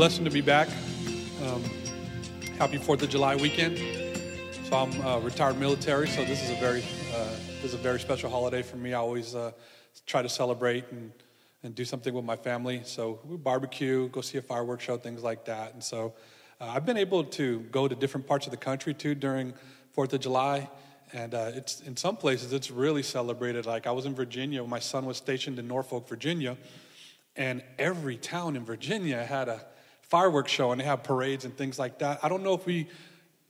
[0.00, 0.66] blessing to be back.
[1.44, 1.62] Um,
[2.56, 3.76] happy Fourth of July weekend.
[4.64, 6.82] So I'm uh, retired military, so this is a very
[7.14, 7.28] uh,
[7.60, 8.94] this is a very special holiday for me.
[8.94, 9.52] I always uh,
[10.06, 11.12] try to celebrate and
[11.62, 12.80] and do something with my family.
[12.82, 15.74] So we barbecue, go see a fireworks show, things like that.
[15.74, 16.14] And so
[16.62, 19.52] uh, I've been able to go to different parts of the country too during
[19.92, 20.70] Fourth of July.
[21.12, 23.66] And uh, it's in some places it's really celebrated.
[23.66, 26.56] Like I was in Virginia, my son was stationed in Norfolk, Virginia,
[27.36, 29.60] and every town in Virginia had a
[30.10, 32.18] fireworks show, and they have parades and things like that.
[32.22, 32.88] I don't know if we,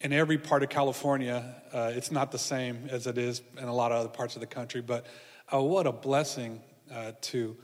[0.02, 3.74] in every part of California, uh, it's not the same as it is in a
[3.74, 4.82] lot of other parts of the country.
[4.82, 5.06] But
[5.52, 6.60] uh, what a blessing
[6.94, 7.56] uh, to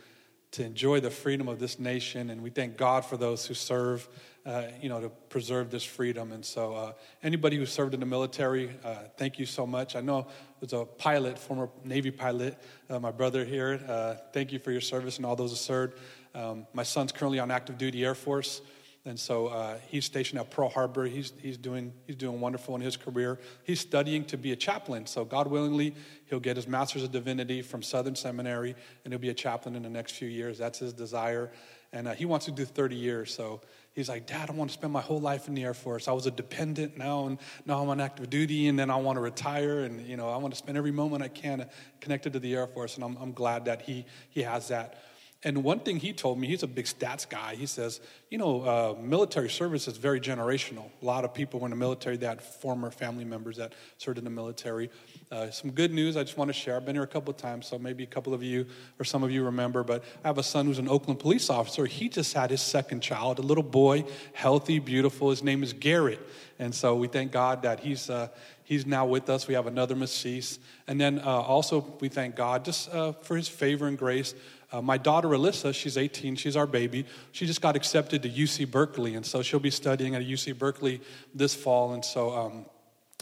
[0.53, 4.09] to enjoy the freedom of this nation, and we thank God for those who serve
[4.47, 6.31] uh, you know, to preserve this freedom.
[6.31, 9.97] And so, uh, anybody who served in the military, uh, thank you so much.
[9.97, 10.29] I know
[10.61, 12.57] there's a pilot, former Navy pilot,
[12.89, 14.21] my brother here.
[14.33, 15.99] Thank you for your service and all those who served.
[16.33, 18.63] Um, my son's currently on active duty Air Force.
[19.07, 21.05] And so uh, he's stationed at Pearl Harbor.
[21.05, 23.39] He's, he's, doing, he's doing wonderful in his career.
[23.63, 25.07] He's studying to be a chaplain.
[25.07, 25.95] So, God willingly,
[26.27, 29.85] he'll get his Master's of Divinity from Southern Seminary, and he'll be a chaplain in
[29.85, 30.59] the next few years.
[30.59, 31.53] That's his desire.
[31.93, 33.33] And uh, he wants to do 30 years.
[33.33, 33.61] So,
[33.93, 36.09] he's like, Dad, I want to spend my whole life in the Air Force.
[36.09, 39.19] I was a dependent now, and now I'm on active duty, and then I want
[39.19, 39.81] to retire.
[39.81, 41.69] And, you know, I want to spend every moment I can
[42.01, 42.97] connected to the Air Force.
[42.97, 44.99] And I'm, I'm glad that he, he has that.
[45.47, 47.55] And one thing he told me, he's a big stats guy.
[47.55, 50.91] He says, you know, uh, military service is very generational.
[51.01, 54.25] A lot of people were in the military that former family members that served in
[54.25, 54.91] the military.
[55.31, 56.75] Uh, some good news I just want to share.
[56.75, 58.67] I've been here a couple of times, so maybe a couple of you
[58.99, 61.87] or some of you remember, but I have a son who's an Oakland police officer.
[61.87, 65.31] He just had his second child, a little boy, healthy, beautiful.
[65.31, 66.19] His name is Garrett.
[66.59, 68.29] And so we thank God that he's, uh,
[68.65, 69.47] he's now with us.
[69.47, 70.59] We have another Masis.
[70.89, 74.35] And then uh, also we thank God just uh, for his favor and grace.
[74.73, 77.07] Uh, my daughter Alyssa, she's 18, she's our baby.
[77.33, 81.01] She just got accepted to UC Berkeley, and so she'll be studying at UC Berkeley
[81.35, 81.95] this fall.
[81.95, 82.67] And so um,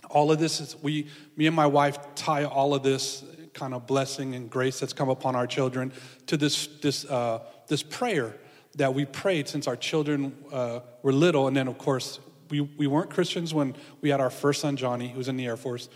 [0.09, 3.87] all of this is, we, me and my wife tie all of this kind of
[3.87, 5.93] blessing and grace that's come upon our children
[6.27, 8.35] to this, this, uh, this prayer
[8.77, 11.47] that we prayed since our children uh, were little.
[11.47, 12.19] And then, of course,
[12.51, 15.47] we, we weren't Christians when we had our first son, Johnny, who was in the
[15.47, 15.89] Air Force,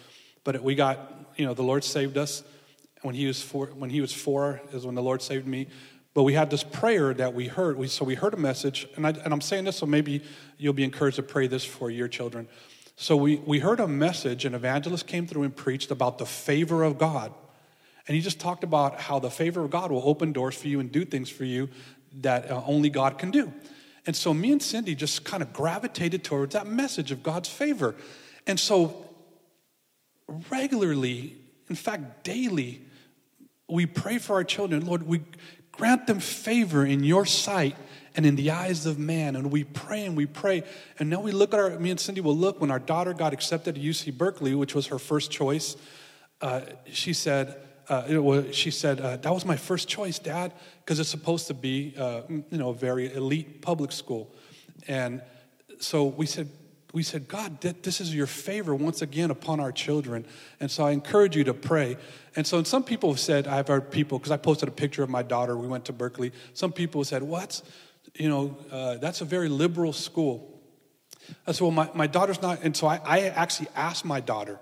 [0.44, 2.42] but we got, you know, the Lord saved us
[3.02, 5.68] when he was four, when he was four is when the Lord saved me.
[6.14, 7.76] But we had this prayer that we heard.
[7.76, 10.22] We, so we heard a message, and, I, and I'm saying this so maybe
[10.56, 12.48] you'll be encouraged to pray this for your children.
[12.96, 16.82] So we, we heard a message, an evangelist came through and preached about the favor
[16.82, 17.32] of God.
[18.08, 20.80] And he just talked about how the favor of God will open doors for you
[20.80, 21.68] and do things for you
[22.20, 23.52] that uh, only God can do.
[24.06, 27.94] And so me and Cindy just kind of gravitated towards that message of God's favor.
[28.46, 29.04] And so
[30.50, 31.36] regularly,
[31.68, 32.82] in fact, daily,
[33.68, 34.86] we pray for our children.
[34.86, 35.22] Lord, we
[35.72, 37.76] grant them favor in your sight
[38.14, 39.36] and in the eyes of man.
[39.36, 40.64] And we pray and we pray.
[40.98, 43.32] And now we look at our, me and Cindy will look when our daughter got
[43.32, 45.76] accepted to UC Berkeley, which was her first choice.
[46.40, 50.98] Uh, she said, uh, was, she said, uh, that was my first choice, Dad, because
[50.98, 54.34] it's supposed to be, uh, you know, a very elite public school.
[54.86, 55.22] And
[55.78, 56.48] so we said,
[56.92, 60.24] we said, God, this is your favor once again upon our children.
[60.58, 61.98] And so I encourage you to pray.
[62.34, 65.10] And so some people have said, I've heard people, because I posted a picture of
[65.10, 66.32] my daughter, we went to Berkeley.
[66.54, 67.62] Some people said, What's,
[68.14, 70.60] you know, uh, that's a very liberal school.
[71.46, 72.62] I said, Well, my, my daughter's not.
[72.62, 74.58] And so I, I actually asked my daughter,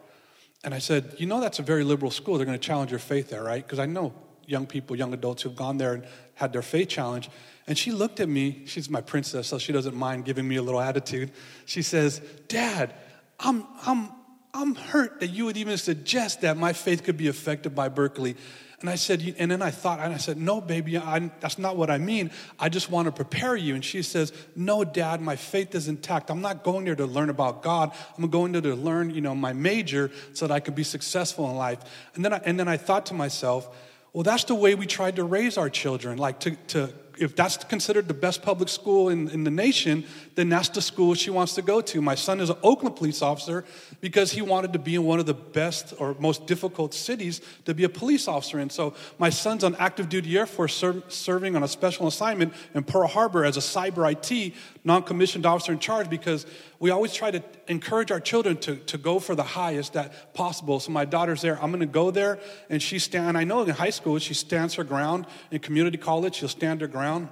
[0.65, 2.39] and I said, You know, that's a very liberal school.
[2.39, 3.65] They're going to challenge your faith there, right?
[3.65, 4.13] Because I know
[4.47, 7.31] young people, young adults who've gone there and had their faith challenged.
[7.67, 10.63] And she looked at me, she's my princess, so she doesn't mind giving me a
[10.63, 11.33] little attitude.
[11.65, 12.95] She says, Dad,
[13.41, 14.11] I'm, I'm,
[14.55, 18.37] I'm hurt that you would even suggest that my faith could be affected by Berkeley.
[18.81, 21.79] And I said, and then I thought, and I said, no, baby, I, that's not
[21.79, 22.31] what I mean.
[22.59, 23.75] I just want to prepare you.
[23.75, 26.31] And she says, no, dad, my faith is intact.
[26.31, 27.93] I'm not going there to learn about God.
[28.19, 31.49] I'm going there to learn, you know, my major so that I can be successful
[31.51, 31.79] in life.
[32.15, 33.75] And then I, and then I thought to myself,
[34.17, 37.59] well, that's the way we tried to raise our children, like to, to if that's
[37.65, 40.05] considered the best public school in, in the nation,
[40.37, 42.01] then that's the school she wants to go to.
[42.01, 43.67] My son is an Oakland police officer
[44.01, 47.75] because he wanted to be in one of the best or most difficult cities to
[47.75, 48.71] be a police officer in.
[48.71, 52.85] So my son's on active duty Air Force ser- serving on a special assignment in
[52.85, 56.47] Pearl Harbor as a cyber IT non commissioned officer in charge because
[56.79, 60.79] we always try to encourage our children to, to go for the highest that possible.
[60.81, 61.61] So my daughter's there.
[61.63, 62.39] I'm going to go there,
[62.69, 63.39] and she stand.
[63.39, 65.27] I know in high school she stands her ground.
[65.51, 67.29] In community college, she'll stand her ground.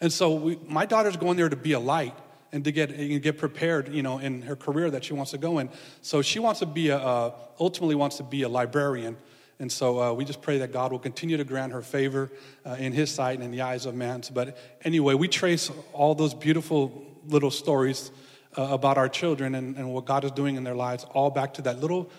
[0.00, 2.14] And so we, my daughter's going there to be a light
[2.52, 5.38] and to get and get prepared, you know, in her career that she wants to
[5.38, 5.70] go in.
[6.02, 9.16] So she wants to be a uh, ultimately wants to be a librarian.
[9.60, 12.32] And so uh, we just pray that God will continue to grant her favor
[12.64, 14.22] uh, in his sight and in the eyes of man.
[14.32, 18.10] But anyway, we trace all those beautiful little stories
[18.56, 21.54] uh, about our children and, and what God is doing in their lives all back
[21.54, 22.10] to that little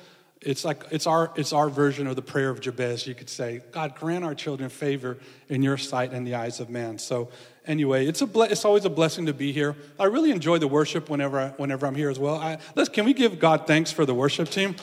[0.41, 3.05] it's like it's our it's our version of the prayer of Jabez.
[3.05, 5.19] You could say, God, grant our children favor
[5.49, 6.97] in your sight and the eyes of man.
[6.97, 7.29] So
[7.67, 9.75] anyway, it's a ble- it's always a blessing to be here.
[9.99, 12.35] I really enjoy the worship whenever I, whenever I'm here as well.
[12.35, 14.75] I, let's can we give God thanks for the worship team?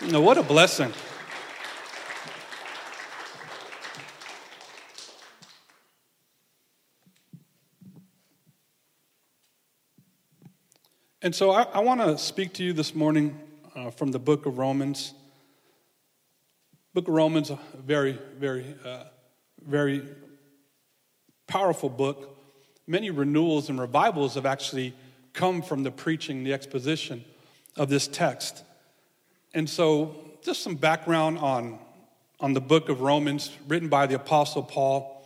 [0.00, 0.92] You know, what a blessing.
[11.24, 13.38] And so I, I want to speak to you this morning
[13.76, 15.14] uh, from the book of Romans.
[16.94, 19.04] Book of Romans, a very, very, uh,
[19.64, 20.02] very
[21.46, 22.36] powerful book.
[22.88, 24.94] Many renewals and revivals have actually
[25.32, 27.24] come from the preaching, the exposition
[27.76, 28.64] of this text.
[29.54, 31.78] And so, just some background on,
[32.40, 35.21] on the book of Romans, written by the Apostle Paul.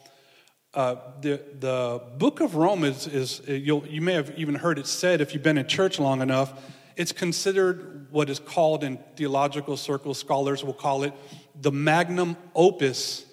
[0.77, 5.33] Uh, the, the book of Romans is, you may have even heard it said if
[5.33, 6.53] you've been in church long enough,
[6.97, 11.15] it's considered what is called in theological circles, scholars will call it
[11.59, 13.25] the magnum opus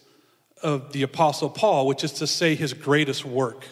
[0.61, 3.65] of the Apostle Paul, which is to say his greatest work.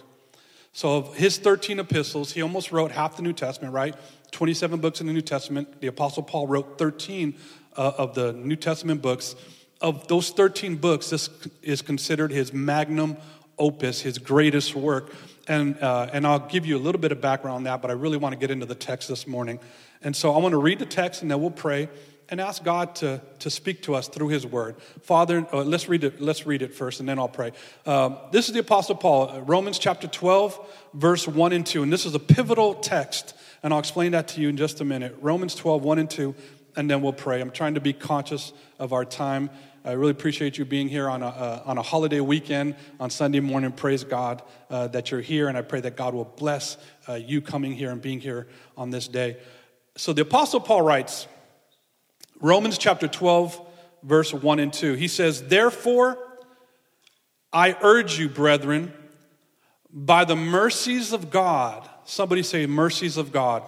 [0.74, 3.96] So, of his 13 epistles, he almost wrote half the New Testament, right?
[4.32, 5.80] 27 books in the New Testament.
[5.80, 7.38] The Apostle Paul wrote 13
[7.78, 9.36] uh, of the New Testament books.
[9.80, 11.30] Of those 13 books, this
[11.62, 13.16] is considered his magnum
[13.62, 15.14] opus, his greatest work.
[15.48, 17.94] And, uh, and I'll give you a little bit of background on that, but I
[17.94, 19.60] really want to get into the text this morning.
[20.02, 21.88] And so I want to read the text and then we'll pray
[22.32, 24.82] and ask God to, to speak to us through His Word.
[25.02, 26.22] Father, uh, let's read it.
[26.22, 27.52] Let's read it first, and then I'll pray.
[27.86, 31.84] Um, this is the Apostle Paul, uh, Romans chapter 12, verse 1 and 2.
[31.84, 34.86] And this is a pivotal text, and I'll explain that to you in just a
[34.86, 35.18] minute.
[35.20, 36.34] Romans 12, 1 and 2,
[36.78, 37.42] and then we'll pray.
[37.42, 39.50] I'm trying to be conscious of our time.
[39.84, 43.40] I really appreciate you being here on a, uh, on a holiday weekend on Sunday
[43.40, 43.72] morning.
[43.72, 46.78] Praise God uh, that you're here, and I pray that God will bless
[47.10, 48.48] uh, you coming here and being here
[48.78, 49.38] on this day.
[49.98, 51.26] So the Apostle Paul writes,
[52.40, 53.60] Romans chapter 12,
[54.04, 54.94] verse 1 and 2.
[54.94, 56.18] He says, Therefore,
[57.52, 58.94] I urge you, brethren,
[59.92, 63.64] by the mercies of God, somebody say, mercies of God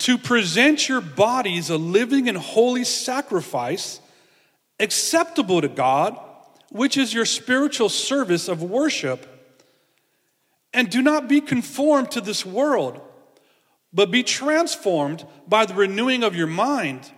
[0.00, 4.00] to present your bodies a living and holy sacrifice,
[4.78, 6.18] acceptable to God,
[6.70, 9.26] which is your spiritual service of worship.
[10.72, 13.00] And do not be conformed to this world,
[13.92, 17.10] but be transformed by the renewing of your mind,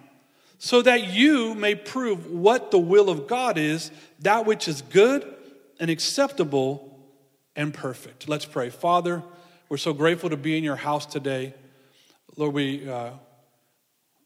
[0.58, 3.90] so that you may prove what the will of God is,
[4.20, 5.34] that which is good
[5.78, 6.98] and acceptable
[7.54, 8.28] and perfect.
[8.28, 8.70] Let's pray.
[8.70, 9.22] Father,
[9.68, 11.54] we're so grateful to be in your house today.
[12.36, 13.10] Lord, we, uh,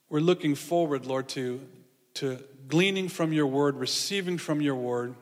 [0.08, 1.60] we're looking forward, Lord, to,
[2.14, 2.38] to
[2.68, 5.16] gleaning from your word, receiving from your word.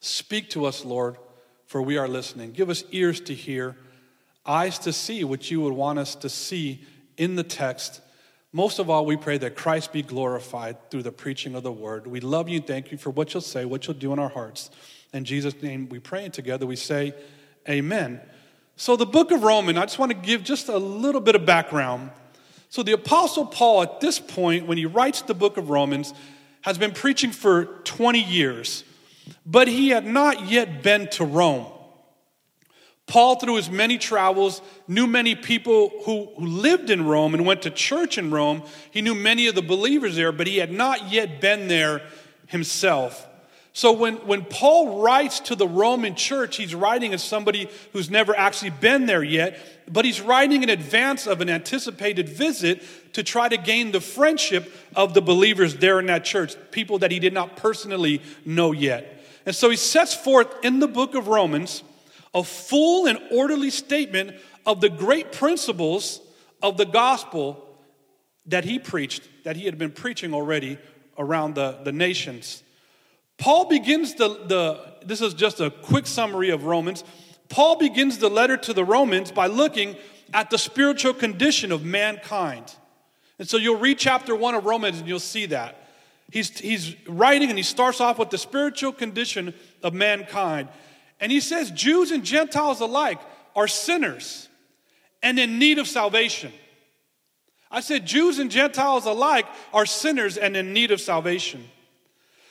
[0.00, 1.16] Speak to us, Lord,
[1.66, 2.52] for we are listening.
[2.52, 3.74] Give us ears to hear,
[4.44, 6.84] eyes to see what you would want us to see
[7.16, 8.02] in the text.
[8.52, 12.06] Most of all, we pray that Christ be glorified through the preaching of the word.
[12.06, 12.60] We love you.
[12.60, 14.70] Thank you for what you'll say, what you'll do in our hearts.
[15.14, 17.14] In Jesus' name, we pray, and together we say,
[17.66, 18.20] Amen.
[18.80, 21.44] So, the book of Romans, I just want to give just a little bit of
[21.44, 22.12] background.
[22.70, 26.14] So, the Apostle Paul, at this point, when he writes the book of Romans,
[26.60, 28.84] has been preaching for 20 years,
[29.44, 31.66] but he had not yet been to Rome.
[33.08, 37.62] Paul, through his many travels, knew many people who, who lived in Rome and went
[37.62, 38.62] to church in Rome.
[38.92, 42.02] He knew many of the believers there, but he had not yet been there
[42.46, 43.27] himself.
[43.78, 48.36] So when, when Paul writes to the Roman church, he's writing as somebody who's never
[48.36, 49.56] actually been there yet,
[49.88, 52.82] but he's writing in advance of an anticipated visit
[53.12, 57.12] to try to gain the friendship of the believers there in that church, people that
[57.12, 59.24] he did not personally know yet.
[59.46, 61.84] And so he sets forth in the book of Romans
[62.34, 64.34] a full and orderly statement
[64.66, 66.20] of the great principles
[66.60, 67.64] of the gospel
[68.46, 70.78] that he preached, that he had been preaching already
[71.16, 72.64] around the, the nations.
[73.38, 77.04] Paul begins the, the, this is just a quick summary of Romans.
[77.48, 79.96] Paul begins the letter to the Romans by looking
[80.34, 82.74] at the spiritual condition of mankind.
[83.38, 85.88] And so you'll read chapter one of Romans and you'll see that.
[86.30, 90.68] He's, he's writing and he starts off with the spiritual condition of mankind.
[91.20, 93.20] And he says, Jews and Gentiles alike
[93.56, 94.48] are sinners
[95.22, 96.52] and in need of salvation.
[97.70, 101.64] I said, Jews and Gentiles alike are sinners and in need of salvation.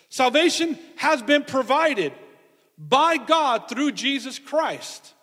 [0.10, 2.14] Salvation has been provided
[2.78, 5.14] by God through Jesus Christ.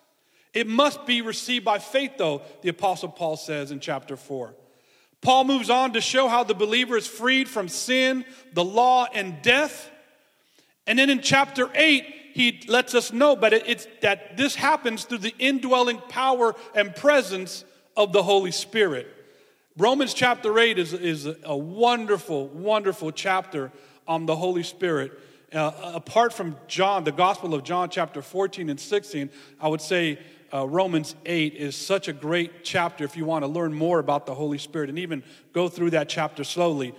[0.53, 4.53] It must be received by faith, though, the Apostle Paul says in chapter 4.
[5.21, 9.41] Paul moves on to show how the believer is freed from sin, the law, and
[9.41, 9.89] death.
[10.85, 15.19] And then in chapter 8, he lets us know but it's that this happens through
[15.19, 17.65] the indwelling power and presence
[17.97, 19.07] of the Holy Spirit.
[19.77, 23.71] Romans chapter 8 is, is a wonderful, wonderful chapter
[24.07, 25.11] on the Holy Spirit.
[25.53, 30.19] Uh, apart from John, the Gospel of John, chapter 14 and 16, I would say
[30.53, 34.25] uh, Romans 8 is such a great chapter if you want to learn more about
[34.25, 36.93] the Holy Spirit and even go through that chapter slowly.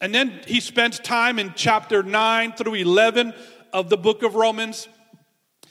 [0.00, 3.34] And then he spends time in chapter 9 through 11
[3.72, 4.88] of the book of Romans.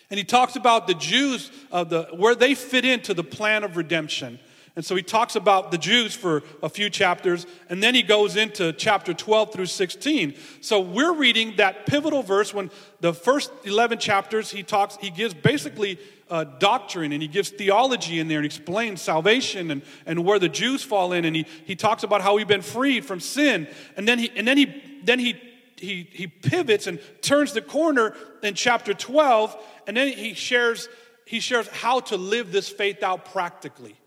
[0.10, 3.78] And he talks about the Jews, of the, where they fit into the plan of
[3.78, 4.40] redemption.
[4.80, 8.38] And so he talks about the Jews for a few chapters, and then he goes
[8.38, 10.36] into chapter 12 through 16.
[10.62, 12.72] So we're reading that pivotal verse when
[13.02, 18.20] the first 11 chapters he talks, he gives basically uh, doctrine and he gives theology
[18.20, 21.26] in there and explains salvation and, and where the Jews fall in.
[21.26, 23.68] And he, he talks about how we've been freed from sin.
[23.98, 25.36] And then he, and then he, then he
[25.76, 30.88] he, he pivots and turns the corner in chapter 12, and then he shares,
[31.26, 33.99] he shares how to live this faith out practically.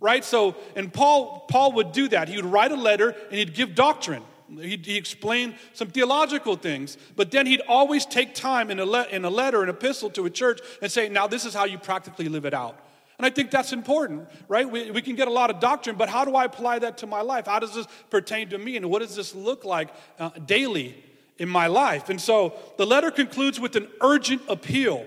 [0.00, 0.24] Right?
[0.24, 2.28] So, and Paul, Paul would do that.
[2.28, 4.22] He would write a letter and he'd give doctrine.
[4.48, 9.06] He'd, he explain some theological things, but then he'd always take time in a, le-
[9.08, 11.76] in a letter, an epistle to a church, and say, Now, this is how you
[11.76, 12.78] practically live it out.
[13.18, 14.70] And I think that's important, right?
[14.70, 17.06] We, we can get a lot of doctrine, but how do I apply that to
[17.06, 17.46] my life?
[17.46, 18.76] How does this pertain to me?
[18.76, 20.94] And what does this look like uh, daily
[21.38, 22.08] in my life.
[22.08, 25.06] And so the letter concludes with an urgent appeal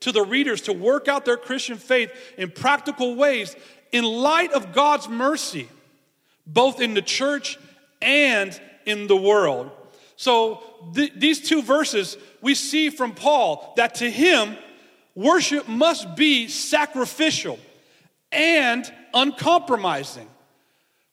[0.00, 3.54] to the readers to work out their Christian faith in practical ways
[3.92, 5.68] in light of God's mercy,
[6.46, 7.58] both in the church
[8.00, 9.70] and in the world.
[10.16, 10.62] So
[10.94, 14.56] th- these two verses, we see from Paul that to him,
[15.14, 17.58] worship must be sacrificial
[18.30, 20.28] and uncompromising.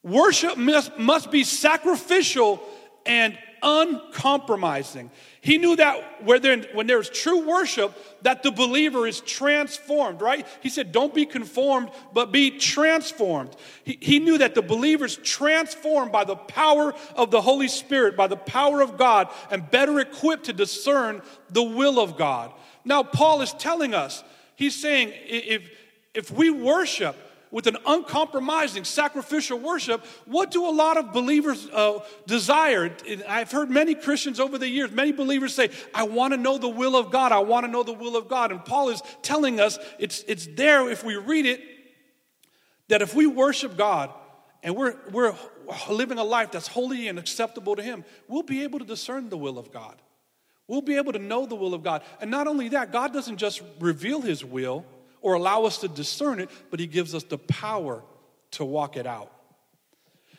[0.03, 2.61] Worship must, must be sacrificial
[3.05, 5.11] and uncompromising.
[5.41, 10.45] He knew that when there's true worship, that the believer is transformed, right?
[10.61, 13.55] He said, Don't be conformed, but be transformed.
[13.83, 18.17] He, he knew that the believer is transformed by the power of the Holy Spirit,
[18.17, 22.51] by the power of God, and better equipped to discern the will of God.
[22.83, 24.23] Now, Paul is telling us,
[24.55, 25.69] he's saying, if,
[26.13, 27.15] if we worship,
[27.51, 32.95] with an uncompromising sacrificial worship, what do a lot of believers uh, desire?
[33.27, 36.69] I've heard many Christians over the years, many believers say, I want to know the
[36.69, 37.31] will of God.
[37.31, 38.51] I want to know the will of God.
[38.51, 41.61] And Paul is telling us it's, it's there if we read it
[42.89, 44.11] that if we worship God
[44.61, 45.33] and we're, we're
[45.89, 49.37] living a life that's holy and acceptable to Him, we'll be able to discern the
[49.37, 49.95] will of God.
[50.67, 52.03] We'll be able to know the will of God.
[52.21, 54.85] And not only that, God doesn't just reveal His will
[55.21, 58.03] or allow us to discern it, but he gives us the power
[58.51, 59.31] to walk it out.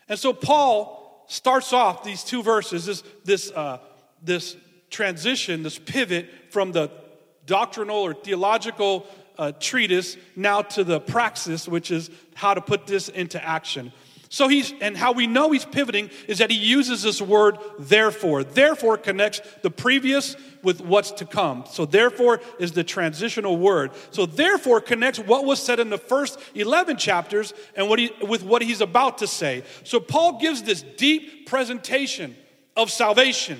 [0.08, 3.78] And so Paul starts off these two verses, this, this, uh,
[4.22, 4.56] this
[4.90, 6.90] transition, this pivot from the
[7.46, 9.06] doctrinal or theological
[9.38, 13.92] uh, treatise now to the praxis, which is how to put this into action.
[14.32, 18.44] So he's, and how we know he's pivoting is that he uses this word therefore.
[18.44, 21.64] Therefore connects the previous with what's to come.
[21.68, 23.90] So therefore is the transitional word.
[24.12, 28.44] So therefore connects what was said in the first 11 chapters and what he, with
[28.44, 29.64] what he's about to say.
[29.82, 32.36] So Paul gives this deep presentation
[32.76, 33.58] of salvation.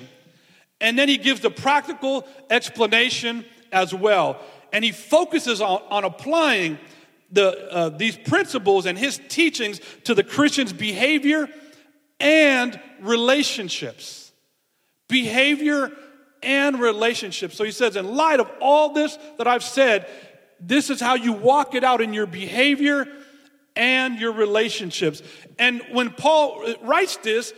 [0.80, 4.40] And then he gives the practical explanation as well.
[4.72, 6.78] And he focuses on, on applying
[7.30, 11.48] the, uh, these principles and his teachings to the Christian's behavior
[12.18, 14.32] and relationships.
[15.08, 15.92] Behavior
[16.42, 17.56] and relationships.
[17.56, 20.08] So he says, in light of all this that I've said,
[20.60, 23.06] this is how you walk it out in your behavior
[23.76, 25.22] and your relationships.
[25.58, 27.52] And when Paul writes this,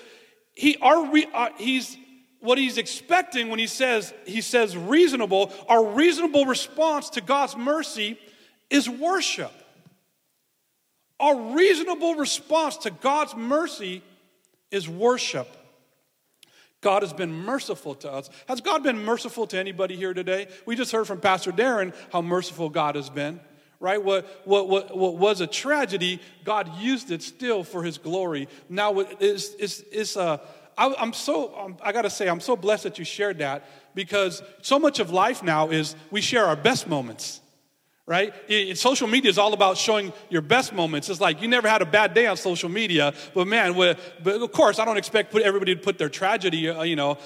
[0.55, 1.11] he are,
[1.57, 1.97] he's
[2.41, 8.19] what he's expecting when he says he says reasonable our reasonable response to god's mercy
[8.69, 9.52] is worship
[11.23, 14.02] a reasonable response to God's mercy
[14.71, 15.49] is worship.
[16.81, 18.29] God has been merciful to us.
[18.49, 20.49] Has God been merciful to anybody here today?
[20.67, 23.38] We just heard from Pastor Darren how merciful God has been,
[23.79, 24.02] right?
[24.02, 28.49] What, what, what, what was a tragedy, God used it still for his glory.
[28.69, 30.38] Now, it's, it's, it's uh,
[30.76, 34.43] I, I'm so, um, I gotta say, I'm so blessed that you shared that because
[34.62, 37.42] so much of life now is we share our best moments
[38.07, 38.35] right?
[38.49, 41.09] It, social media is all about showing your best moments.
[41.09, 44.53] It's like you never had a bad day on social media, but man, but of
[44.53, 47.19] course, I don't expect everybody to put their tragedy, uh, you know,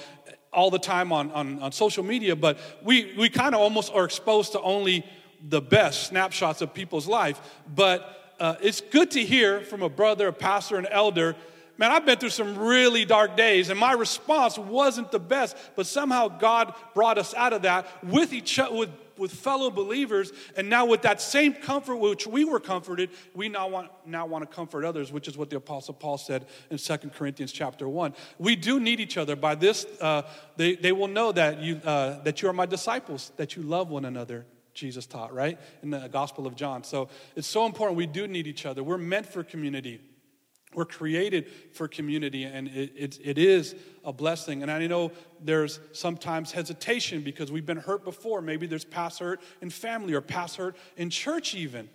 [0.53, 4.05] all the time on, on, on social media, but we, we kind of almost are
[4.05, 5.05] exposed to only
[5.49, 7.39] the best snapshots of people's life.
[7.75, 11.35] But uh, it's good to hear from a brother, a pastor, an elder
[11.77, 15.85] man, I've been through some really dark days, and my response wasn't the best, but
[15.85, 20.69] somehow God brought us out of that with each other, with, with fellow believers, and
[20.69, 24.55] now with that same comfort which we were comforted, we now want, now want to
[24.55, 28.13] comfort others, which is what the Apostle Paul said in 2 Corinthians chapter 1.
[28.37, 29.35] We do need each other.
[29.35, 30.23] By this, uh,
[30.55, 33.89] they, they will know that you, uh, that you are my disciples, that you love
[33.89, 34.45] one another.
[34.73, 35.59] Jesus taught, right?
[35.81, 36.83] In the Gospel of John.
[36.83, 37.97] So it's so important.
[37.97, 38.83] We do need each other.
[38.83, 39.99] We're meant for community.
[40.77, 44.61] We're created for community, and it, it, it is a blessing.
[44.61, 45.11] And I know
[45.43, 48.43] there's sometimes hesitation because we've been hurt before.
[48.43, 51.89] Maybe there's past hurt in family or past hurt in church, even.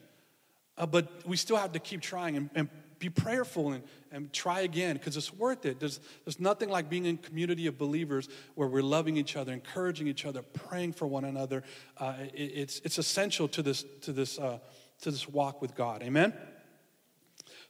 [0.77, 4.63] Uh, but we still have to keep trying and, and be prayerful and, and try
[4.63, 5.79] again because it's worth it.
[5.79, 10.09] There's, there's nothing like being in community of believers where we're loving each other, encouraging
[10.09, 11.63] each other, praying for one another.
[11.99, 14.59] Uh, it, it's, it's essential to this, to, this, uh,
[15.03, 16.03] to this walk with God.
[16.03, 16.33] Amen?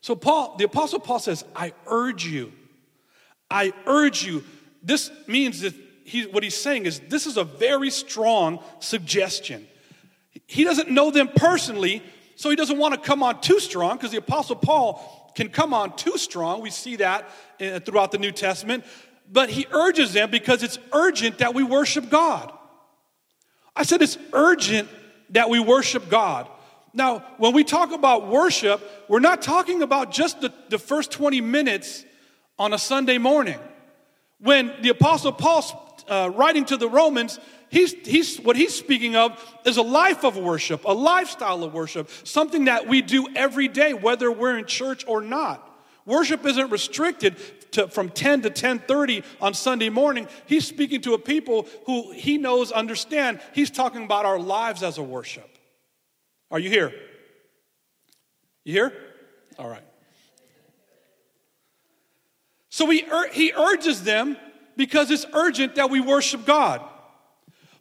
[0.03, 2.51] So, Paul, the Apostle Paul says, I urge you.
[3.49, 4.43] I urge you.
[4.83, 9.65] This means that he, what he's saying is this is a very strong suggestion.
[10.45, 12.03] He doesn't know them personally,
[12.35, 15.73] so he doesn't want to come on too strong because the Apostle Paul can come
[15.73, 16.59] on too strong.
[16.59, 17.29] We see that
[17.61, 18.83] uh, throughout the New Testament.
[19.31, 22.51] But he urges them because it's urgent that we worship God.
[23.73, 24.89] I said it's urgent
[25.29, 26.49] that we worship God.
[26.93, 31.41] Now, when we talk about worship, we're not talking about just the, the first 20
[31.41, 32.05] minutes
[32.59, 33.59] on a Sunday morning.
[34.39, 35.73] When the Apostle Paul's
[36.07, 40.37] uh, writing to the Romans, he's, he's, what he's speaking of is a life of
[40.37, 45.03] worship, a lifestyle of worship, something that we do every day, whether we're in church
[45.07, 45.69] or not.
[46.05, 47.37] Worship isn't restricted
[47.71, 50.27] to, from 10 to 10:30 on Sunday morning.
[50.45, 53.39] He's speaking to a people who he knows understand.
[53.53, 55.52] He's talking about our lives as a worship.
[56.53, 56.93] Are you here?
[58.63, 58.93] You here?
[59.57, 59.83] All right.
[62.69, 64.37] So he, he urges them
[64.77, 66.81] because it's urgent that we worship God.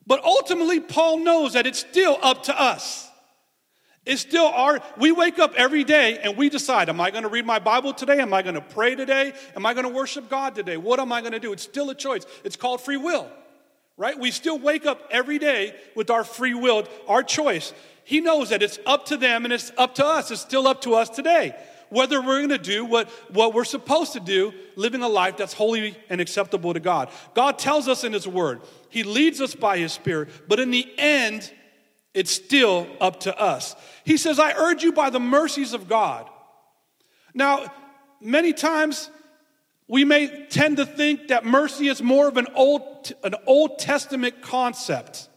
[0.07, 3.11] But ultimately, Paul knows that it's still up to us.
[4.07, 7.29] It's still our, we wake up every day and we decide, am I going to
[7.29, 8.21] read my Bible today?
[8.21, 9.35] Am I going to pray today?
[9.55, 10.79] Am I going to worship God today?
[10.79, 11.53] What am I going to do?
[11.53, 12.25] It's still a choice.
[12.43, 13.29] It's called free will,
[14.03, 14.19] right?
[14.19, 17.73] We still wake up every day with our free will, our choice.
[18.03, 20.33] He knows that it's up to them and it's up to us.
[20.33, 21.55] It's still up to us today.
[21.89, 25.53] Whether we're going to do what, what we're supposed to do, living a life that's
[25.53, 27.11] holy and acceptable to God.
[27.35, 30.85] God tells us in His Word, He leads us by His Spirit, but in the
[30.99, 31.53] end,
[32.13, 33.77] it's still up to us.
[34.03, 36.29] He says, I urge you by the mercies of God.
[37.35, 37.73] Now,
[38.21, 39.11] many times
[39.89, 44.41] we may tend to think that mercy is more of an Old, an Old Testament
[44.41, 45.29] concept.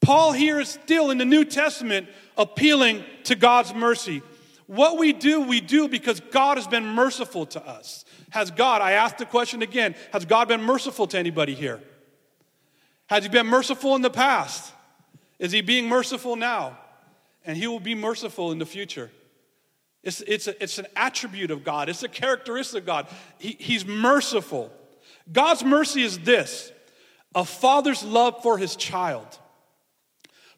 [0.00, 4.22] Paul here is still in the New Testament appealing to God's mercy.
[4.66, 8.04] What we do, we do because God has been merciful to us.
[8.30, 11.80] Has God, I ask the question again, has God been merciful to anybody here?
[13.06, 14.72] Has He been merciful in the past?
[15.38, 16.78] Is He being merciful now?
[17.44, 19.10] And He will be merciful in the future.
[20.06, 23.08] It's, it's, a, it's an attribute of God, it's a characteristic of God.
[23.38, 24.72] He, he's merciful.
[25.30, 26.70] God's mercy is this
[27.34, 29.26] a father's love for his child.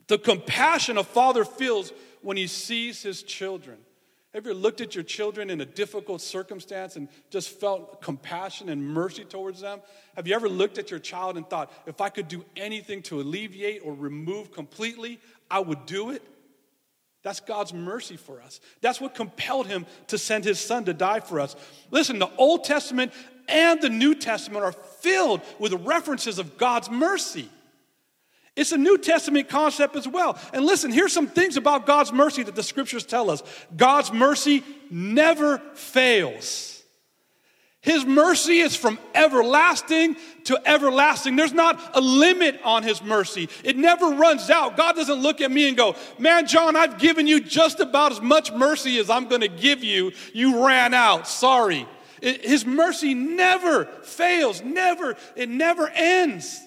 [0.06, 3.78] The compassion a father feels when he sees his children.
[4.34, 8.68] Have you ever looked at your children in a difficult circumstance and just felt compassion
[8.68, 9.80] and mercy towards them?
[10.14, 13.22] Have you ever looked at your child and thought, if I could do anything to
[13.22, 15.18] alleviate or remove completely,
[15.50, 16.22] I would do it?
[17.22, 18.60] That's God's mercy for us.
[18.80, 21.56] That's what compelled him to send his son to die for us.
[21.90, 23.12] Listen, the Old Testament
[23.48, 27.48] and the New Testament are filled with references of God's mercy.
[28.54, 30.38] It's a New Testament concept as well.
[30.52, 33.42] And listen, here's some things about God's mercy that the scriptures tell us
[33.76, 36.77] God's mercy never fails.
[37.80, 41.36] His mercy is from everlasting to everlasting.
[41.36, 43.48] There's not a limit on His mercy.
[43.62, 44.76] It never runs out.
[44.76, 48.20] God doesn't look at me and go, Man, John, I've given you just about as
[48.20, 50.12] much mercy as I'm going to give you.
[50.32, 51.28] You ran out.
[51.28, 51.86] Sorry.
[52.20, 56.60] his mercy never fails, never, it never ends.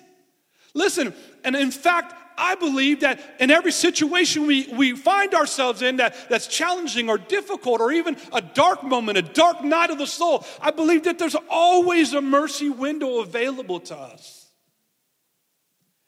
[0.74, 5.97] Listen, and in fact, I believe that in every situation we, we find ourselves in
[5.97, 10.08] that, that's challenging or difficult or even a dark moment, a dark night of the
[10.08, 14.47] soul, I believe that there's always a mercy window available to us.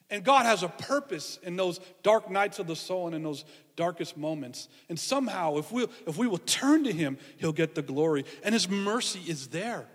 [0.09, 3.45] And God has a purpose in those dark nights of the soul and in those
[3.75, 4.69] darkest moments.
[4.89, 8.25] And somehow, if we, if we will turn to Him, He'll get the glory.
[8.43, 9.87] And His mercy is there.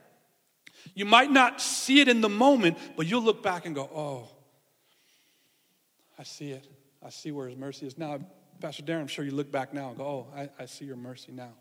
[0.94, 4.28] You might not see it in the moment, but you'll look back and go, oh,
[6.18, 6.66] I see it.
[7.04, 7.96] I see where his mercy is.
[7.96, 8.18] Now,
[8.60, 10.96] Pastor Darren, I'm sure you look back now and go, oh, I, I see your
[10.96, 11.52] mercy now.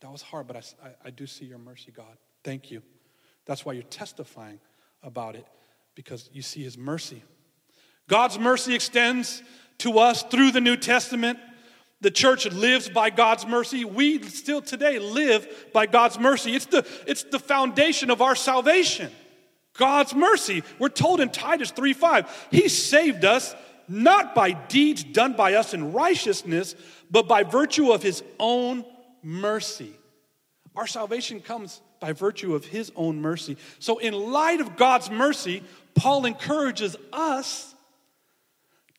[0.00, 2.16] That was hard, but I, I, I do see your mercy, God.
[2.44, 2.82] Thank you.
[3.46, 4.60] That's why you're testifying
[5.02, 5.46] about it,
[5.94, 7.22] because you see his mercy.
[8.08, 9.42] God's mercy extends
[9.78, 11.38] to us through the New Testament.
[12.02, 13.84] The church lives by God's mercy.
[13.84, 16.54] We still today live by God's mercy.
[16.54, 19.10] It's the, it's the foundation of our salvation.
[19.74, 20.62] God's mercy.
[20.78, 23.54] We're told in Titus 3 5, He saved us
[23.88, 26.74] not by deeds done by us in righteousness,
[27.10, 28.84] but by virtue of His own
[29.22, 29.92] mercy.
[30.74, 33.56] Our salvation comes by virtue of His own mercy.
[33.78, 35.62] So, in light of God's mercy,
[35.94, 37.74] Paul encourages us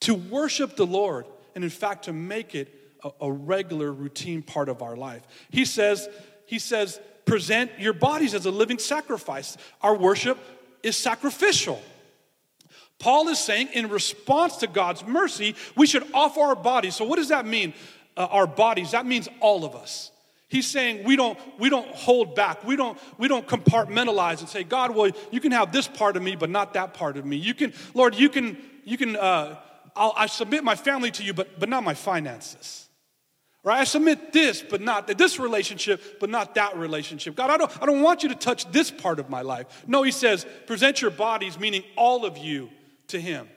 [0.01, 4.69] to worship the Lord and, in fact, to make it a, a regular routine part
[4.69, 5.23] of our life.
[5.49, 6.07] He says,
[6.45, 9.57] he says, present your bodies as a living sacrifice.
[9.81, 10.37] Our worship
[10.83, 11.81] is sacrificial.
[12.99, 16.95] Paul is saying, in response to God's mercy, we should offer our bodies.
[16.95, 17.73] So, what does that mean?
[18.15, 20.11] Uh, our bodies, that means all of us.
[20.53, 22.63] He's saying we don't, we don't hold back.
[22.63, 26.21] We don't, we don't compartmentalize and say, God, well, you can have this part of
[26.21, 27.37] me, but not that part of me.
[27.37, 29.57] You can, Lord, you can, you can, uh,
[29.95, 32.87] I'll, I submit my family to you, but, but not my finances.
[33.63, 33.79] Right?
[33.79, 37.35] I submit this, but not this relationship, but not that relationship.
[37.35, 39.85] God, I don't, I don't want you to touch this part of my life.
[39.87, 42.69] No, he says, present your bodies, meaning all of you,
[43.13, 43.47] to him.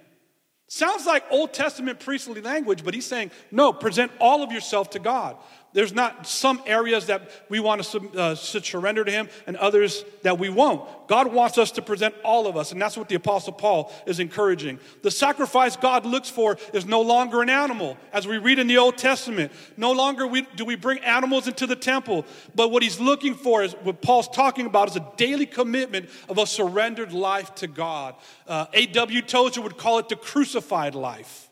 [0.69, 4.99] Sounds like Old Testament priestly language, but he's saying, no, present all of yourself to
[4.99, 5.37] God.
[5.77, 10.39] There's not some areas that we want to uh, surrender to Him and others that
[10.39, 10.89] we won't.
[11.07, 14.19] God wants us to present all of us, and that's what the Apostle Paul is
[14.19, 14.81] encouraging.
[15.03, 18.79] The sacrifice God looks for is no longer an animal, as we read in the
[18.79, 19.53] Old Testament.
[19.77, 23.62] No longer we, do we bring animals into the temple, but what He's looking for
[23.62, 28.15] is what Paul's talking about is a daily commitment of a surrendered life to God.
[28.49, 29.21] Uh, A.W.
[29.21, 31.51] Tozer would call it the crucified life.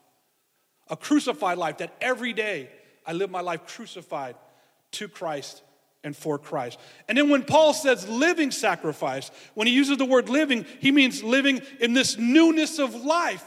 [0.88, 2.70] A crucified life that every day
[3.06, 4.36] I live my life crucified
[4.92, 5.62] to Christ
[6.02, 6.78] and for Christ.
[7.08, 11.22] And then when Paul says living sacrifice, when he uses the word living, he means
[11.22, 13.44] living in this newness of life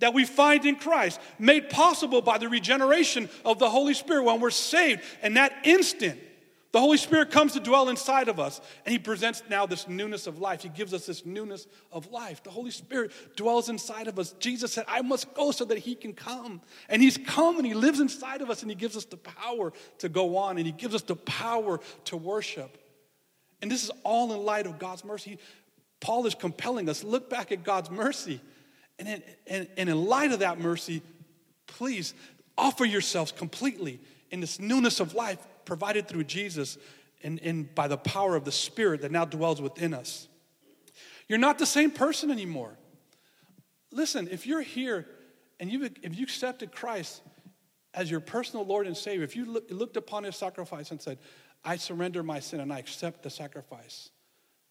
[0.00, 4.40] that we find in Christ, made possible by the regeneration of the Holy Spirit when
[4.40, 5.02] we're saved.
[5.22, 6.18] And that instant,
[6.72, 10.28] the Holy Spirit comes to dwell inside of us, and He presents now this newness
[10.28, 10.62] of life.
[10.62, 12.44] He gives us this newness of life.
[12.44, 14.32] The Holy Spirit dwells inside of us.
[14.38, 16.60] Jesus said, I must go so that He can come.
[16.88, 19.72] And He's come and He lives inside of us, and He gives us the power
[19.98, 22.78] to go on, and He gives us the power to worship.
[23.60, 25.38] And this is all in light of God's mercy.
[25.98, 28.40] Paul is compelling us look back at God's mercy.
[29.00, 31.02] And in, and, and in light of that mercy,
[31.66, 32.14] please
[32.56, 33.98] offer yourselves completely
[34.30, 35.38] in this newness of life
[35.70, 36.78] provided through Jesus
[37.22, 40.26] and, and by the power of the Spirit that now dwells within us.
[41.28, 42.76] You're not the same person anymore.
[43.92, 45.06] Listen, if you're here
[45.60, 47.22] and you, if you accepted Christ
[47.94, 51.18] as your personal Lord and Savior, if you look, looked upon his sacrifice and said,
[51.64, 54.10] I surrender my sin and I accept the sacrifice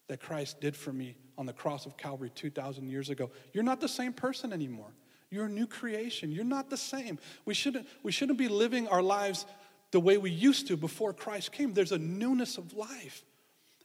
[0.08, 3.80] that Christ did for me on the cross of Calvary 2,000 years ago, you're not
[3.80, 4.92] the same person anymore.
[5.30, 6.30] You're a new creation.
[6.30, 7.18] You're not the same.
[7.46, 9.46] We shouldn't, we shouldn't be living our lives
[9.90, 11.72] the way we used to before Christ came.
[11.72, 13.24] There's a newness of life.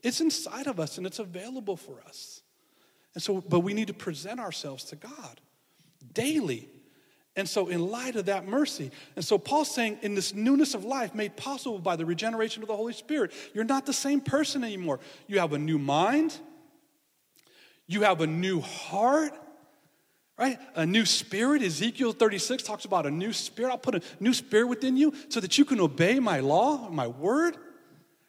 [0.04, 2.42] It's inside of us and it's available for us.
[3.16, 5.42] And so, but we need to present ourselves to God
[6.14, 6.70] daily.
[7.38, 10.86] And so, in light of that mercy, and so Paul's saying, in this newness of
[10.86, 14.64] life made possible by the regeneration of the Holy Spirit, you're not the same person
[14.64, 15.00] anymore.
[15.28, 16.38] You have a new mind,
[17.88, 19.34] you have a new heart,
[20.38, 20.60] right?
[20.76, 21.62] A new spirit.
[21.62, 23.72] Ezekiel 36 talks about a new spirit.
[23.72, 27.08] I'll put a new spirit within you so that you can obey my law, my
[27.08, 27.58] word.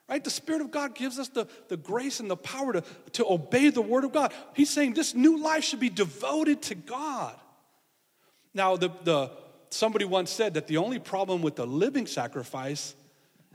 [0.09, 0.23] Right?
[0.23, 3.71] The Spirit of God gives us the, the grace and the power to, to obey
[3.71, 4.33] the Word of God.
[4.55, 7.35] He's saying this new life should be devoted to God.
[8.55, 9.33] Now, the, the,
[9.71, 12.95] somebody once said that the only problem with the living sacrifice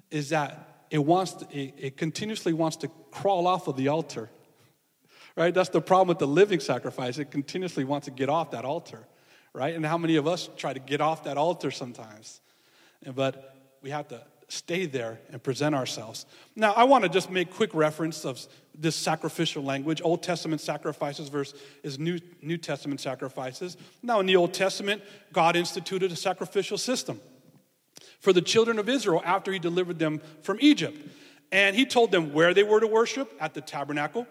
[0.10, 4.30] is that it, wants to, it, it continuously wants to crawl off of the altar
[5.36, 5.54] right?
[5.54, 7.18] That's the problem with the living sacrifice.
[7.18, 9.00] It continuously wants to get off that altar,
[9.54, 9.76] right?
[9.76, 12.42] And how many of us try to get off that altar sometimes?
[13.16, 16.26] But we have to stay there and present ourselves.
[16.56, 18.46] Now, I want to just make quick reference of
[18.78, 20.02] this sacrificial language.
[20.04, 23.78] Old Testament sacrifices versus is New, New Testament sacrifices.
[24.04, 27.22] Now, in the Old Testament, God instituted a sacrificial system
[28.20, 30.98] for the children of Israel after he delivered them from Egypt.
[31.54, 34.28] And he told them where they were to worship at the tabernacle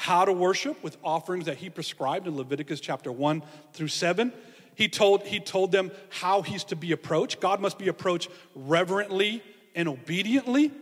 [0.00, 3.42] how to worship with offerings that he prescribed in Leviticus chapter 1
[3.74, 4.32] through 7.
[4.74, 7.38] He told, he told them how he's to be approached.
[7.38, 9.42] God must be approached reverently
[9.74, 10.72] and obediently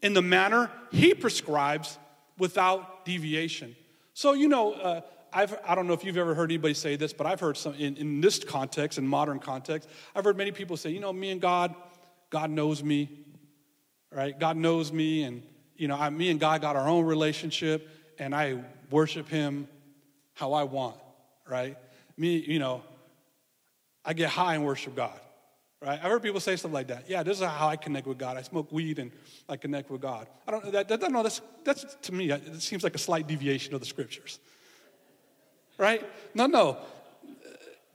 [0.00, 1.98] in the manner he prescribes
[2.38, 3.76] without deviation.
[4.14, 5.02] So, you know, uh,
[5.34, 7.74] I've, I don't know if you've ever heard anybody say this, but I've heard some
[7.74, 11.30] in, in this context, in modern context, I've heard many people say, you know, me
[11.30, 11.74] and God,
[12.30, 13.10] God knows me,
[14.10, 14.38] right?
[14.38, 15.42] God knows me, and
[15.76, 17.86] you know, I, me and God got our own relationship,
[18.22, 19.66] and I worship Him
[20.34, 20.96] how I want,
[21.48, 21.76] right?
[22.16, 22.82] Me, you know,
[24.04, 25.18] I get high and worship God,
[25.80, 25.98] right?
[26.02, 27.10] I've heard people say stuff like that.
[27.10, 28.36] Yeah, this is how I connect with God.
[28.36, 29.10] I smoke weed and
[29.48, 30.28] I connect with God.
[30.46, 30.72] I don't.
[30.72, 32.30] That, that, no, that's that's to me.
[32.30, 34.38] It seems like a slight deviation of the scriptures,
[35.78, 36.04] right?
[36.34, 36.78] No, no.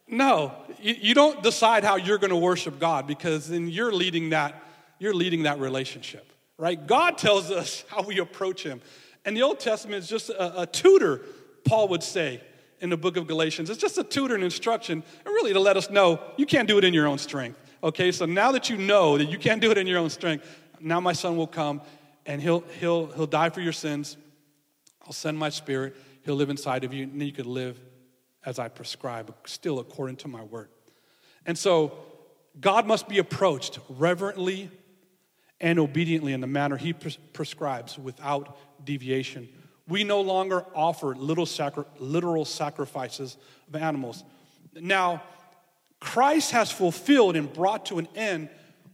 [0.09, 4.29] No, you, you don't decide how you're going to worship God because then you're leading
[4.29, 4.63] that
[4.99, 6.87] you're leading that relationship, right?
[6.87, 8.81] God tells us how we approach Him.
[9.27, 11.19] And the Old Testament is just a, a tutor,
[11.65, 12.41] Paul would say
[12.79, 13.69] in the book of Galatians.
[13.69, 16.77] It's just a tutor and instruction, and really to let us know you can't do
[16.77, 17.59] it in your own strength.
[17.83, 20.47] Okay, so now that you know that you can't do it in your own strength,
[20.79, 21.81] now my son will come
[22.25, 24.15] and he'll, he'll, he'll die for your sins.
[25.05, 25.97] I'll send my spirit.
[26.23, 27.77] He'll live inside of you, and then you could live
[28.45, 30.69] as I prescribe, still according to my word.
[31.45, 31.97] And so
[32.61, 34.71] God must be approached reverently
[35.59, 39.47] and obediently in the manner he pres- prescribes without deviation.
[39.87, 43.37] We no longer offer little sacri- literal sacrifices
[43.67, 44.23] of animals.
[44.73, 45.23] Now,
[45.99, 48.49] Christ has fulfilled and brought to an end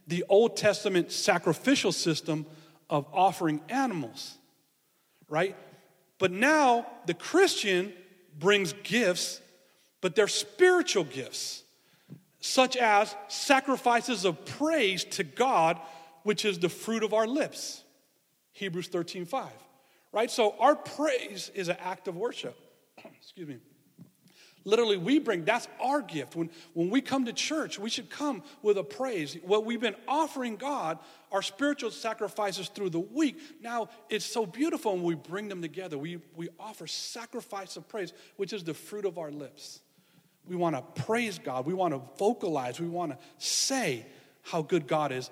[0.08, 2.46] the Old Testament sacrificial system
[2.90, 4.38] of offering animals,
[5.30, 5.56] right?
[6.20, 7.94] But now the Christian
[8.38, 9.42] brings gifts,
[10.02, 11.64] but they're spiritual gifts,
[12.40, 15.80] such as sacrifices of praise to God
[16.24, 17.84] which is the fruit of our lips.
[18.54, 19.50] Hebrews 13, 5.
[20.14, 20.32] Right?
[20.32, 22.56] So our praise is an act of worship.
[23.18, 23.58] Excuse me.
[24.66, 26.38] Literally, we bring, that's our gift.
[26.38, 29.36] When, when we come to church, we should come with a praise.
[29.44, 31.00] What we've been offering God,
[31.34, 33.40] our spiritual sacrifices through the week.
[33.62, 35.98] Now, it's so beautiful when we bring them together.
[35.98, 39.82] We, we offer sacrifice of praise, which is the fruit of our lips.
[40.48, 41.66] We want to praise God.
[41.66, 42.80] We want to vocalize.
[42.80, 44.06] We want to say
[44.44, 45.30] how good God is.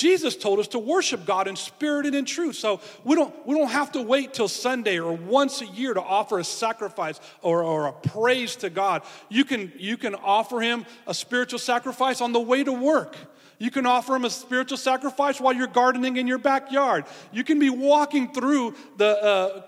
[0.00, 2.56] Jesus told us to worship God in spirit and in truth.
[2.56, 6.00] So we don't, we don't have to wait till Sunday or once a year to
[6.00, 9.02] offer a sacrifice or, or a praise to God.
[9.28, 13.14] You can, you can offer Him a spiritual sacrifice on the way to work.
[13.58, 17.04] You can offer Him a spiritual sacrifice while you're gardening in your backyard.
[17.30, 19.62] You can be walking through the, uh,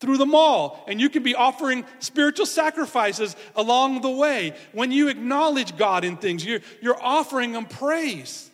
[0.00, 4.54] through the mall, and you can be offering spiritual sacrifices along the way.
[4.72, 8.49] When you acknowledge God in things, you're, you're offering Him praise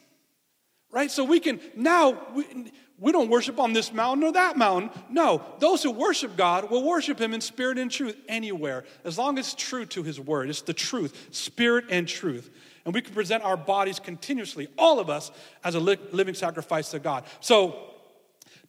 [0.97, 1.11] right?
[1.11, 4.89] So we can now, we, we don't worship on this mountain or that mountain.
[5.11, 9.39] No, those who worship God will worship Him in spirit and truth anywhere, as long
[9.39, 10.49] as it's true to His word.
[10.49, 12.49] It's the truth, spirit and truth.
[12.87, 15.31] And we can present our bodies continuously, all of us,
[15.63, 17.25] as a li- living sacrifice to God.
[17.41, 17.77] So,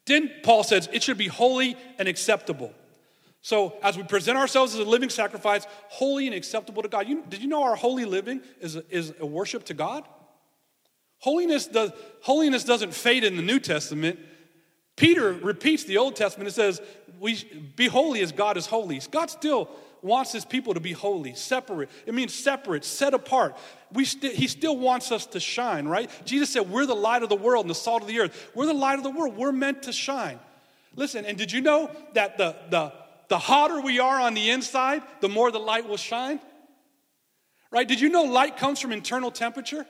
[0.06, 2.74] then Paul says it should be holy and acceptable.
[3.42, 7.08] So, as we present ourselves as a living sacrifice, holy and acceptable to God.
[7.08, 10.04] You, did you know our holy living is a, is a worship to God?
[11.20, 14.20] Holiness, does, holiness doesn't fade in the New Testament.
[14.96, 16.48] Peter repeats the Old Testament.
[16.48, 16.82] It says,
[17.20, 17.44] we,
[17.76, 19.02] Be holy as God is holy.
[19.12, 19.70] God still
[20.02, 21.90] wants his people to be holy, separate.
[22.06, 23.58] It means separate, set apart.
[23.92, 26.10] We st- he still wants us to shine, right?
[26.26, 28.52] Jesus said, We're the light of the world and the salt of the earth.
[28.54, 29.36] We're the light of the world.
[29.36, 30.40] We're meant to shine.
[30.96, 32.92] Listen, and did you know that the, the,
[33.28, 36.40] the hotter we are on the inside, the more the light will shine?
[37.70, 37.88] Right?
[37.88, 39.86] Did you know light comes from internal temperature?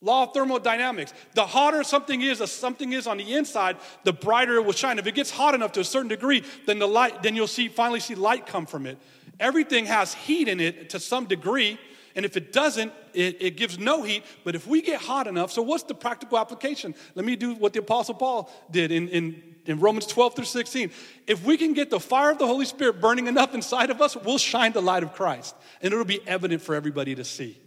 [0.00, 1.12] Law of thermodynamics.
[1.34, 4.98] The hotter something is, as something is on the inside, the brighter it will shine.
[4.98, 7.68] If it gets hot enough to a certain degree, then the light, then you'll see
[7.68, 8.98] finally see light come from it.
[9.40, 11.80] Everything has heat in it to some degree,
[12.14, 14.22] and if it doesn't, it, it gives no heat.
[14.44, 16.94] But if we get hot enough, so what's the practical application?
[17.16, 20.92] Let me do what the Apostle Paul did in, in, in Romans 12 through 16.
[21.26, 24.16] If we can get the fire of the Holy Spirit burning enough inside of us,
[24.16, 27.58] we'll shine the light of Christ, and it'll be evident for everybody to see.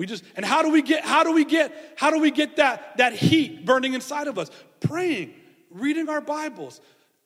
[0.00, 2.56] We just and how do we get how do we get how do we get
[2.56, 4.50] that that heat burning inside of us?
[4.80, 5.34] Praying,
[5.70, 6.80] reading our Bibles,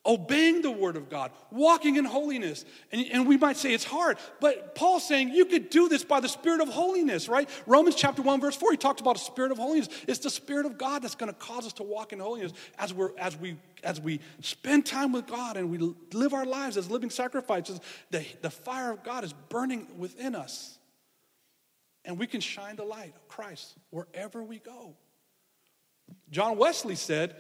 [0.05, 2.65] obeying the word of God, walking in holiness.
[2.91, 6.19] And, and we might say it's hard, but Paul's saying you could do this by
[6.19, 7.49] the spirit of holiness, right?
[7.65, 9.89] Romans chapter 1, verse 4, he talks about a spirit of holiness.
[10.09, 12.93] It's the spirit of God that's going to cause us to walk in holiness as
[12.93, 15.79] we're as we as we spend time with God and we
[16.13, 17.79] live our lives as living sacrifices,
[18.11, 20.81] the, the fire of God is burning within us
[22.05, 24.95] and we can shine the light of Christ wherever we go.
[26.31, 27.37] John Wesley said,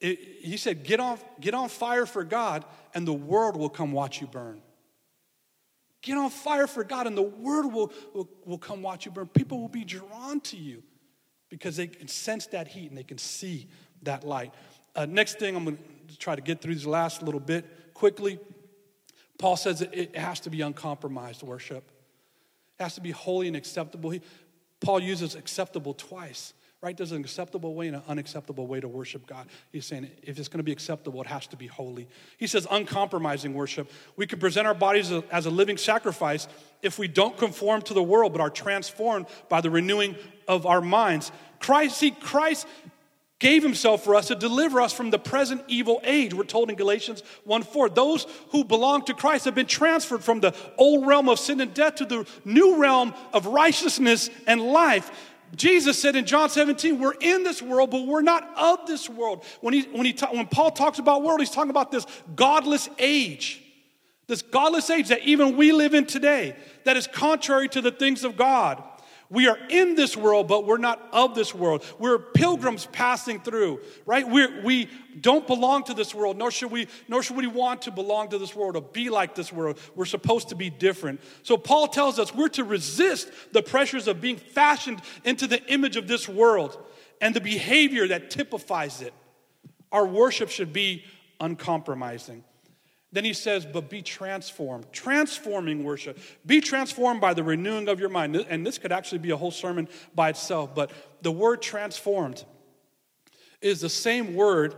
[0.00, 4.20] he said, get on, get on fire for God, and the world will come watch
[4.20, 4.60] you burn.
[6.02, 9.26] Get on fire for God, and the world will, will, will come watch you burn.
[9.28, 10.82] People will be drawn to you
[11.48, 13.68] because they can sense that heat and they can see
[14.02, 14.52] that light.
[14.94, 18.38] Uh, next thing, I'm going to try to get through this last little bit quickly.
[19.38, 21.90] Paul says it has to be uncompromised worship.
[22.78, 24.10] It has to be holy and acceptable.
[24.10, 24.20] He,
[24.80, 26.96] Paul uses acceptable twice, right?
[26.96, 29.46] There's an acceptable way and an unacceptable way to worship God.
[29.72, 32.08] He's saying if it's going to be acceptable, it has to be holy.
[32.36, 33.90] He says uncompromising worship.
[34.16, 36.48] We can present our bodies as a living sacrifice
[36.82, 40.82] if we don't conform to the world, but are transformed by the renewing of our
[40.82, 41.32] minds.
[41.60, 42.66] Christ, see, Christ
[43.44, 46.32] gave himself for us to deliver us from the present evil age.
[46.32, 47.90] We're told in Galatians 1 4.
[47.90, 51.74] Those who belong to Christ have been transferred from the old realm of sin and
[51.74, 55.10] death to the new realm of righteousness and life.
[55.54, 59.44] Jesus said in John 17, we're in this world, but we're not of this world.
[59.60, 62.88] When, he, when, he ta- when Paul talks about world, he's talking about this godless
[62.98, 63.62] age.
[64.26, 68.24] This godless age that even we live in today, that is contrary to the things
[68.24, 68.82] of God.
[69.30, 71.84] We are in this world, but we're not of this world.
[71.98, 74.28] We're pilgrims passing through, right?
[74.28, 74.88] We're, we
[75.20, 78.38] don't belong to this world, nor should, we, nor should we want to belong to
[78.38, 79.78] this world or be like this world.
[79.94, 81.20] We're supposed to be different.
[81.42, 85.96] So Paul tells us we're to resist the pressures of being fashioned into the image
[85.96, 86.78] of this world
[87.20, 89.14] and the behavior that typifies it.
[89.90, 91.04] Our worship should be
[91.40, 92.44] uncompromising.
[93.14, 94.86] Then he says, but be transformed.
[94.90, 96.18] Transforming worship.
[96.44, 98.34] Be transformed by the renewing of your mind.
[98.34, 100.90] And this could actually be a whole sermon by itself, but
[101.22, 102.44] the word transformed
[103.62, 104.74] is the same word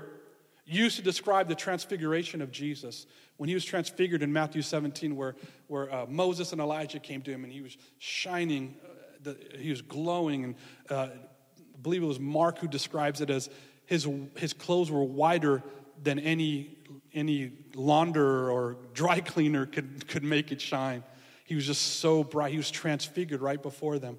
[0.66, 3.07] used to describe the transfiguration of Jesus.
[3.38, 5.35] When he was transfigured in Matthew 17, where,
[5.68, 8.88] where uh, Moses and Elijah came to him and he was shining, uh,
[9.22, 10.44] the, he was glowing.
[10.44, 10.55] And
[10.90, 11.11] uh, I
[11.81, 13.49] believe it was Mark who describes it as
[13.87, 15.62] his, his clothes were whiter
[16.03, 16.76] than any
[17.17, 21.03] any launderer or dry cleaner could, could make it shine.
[21.45, 22.53] He was just so bright.
[22.53, 24.19] He was transfigured right before them.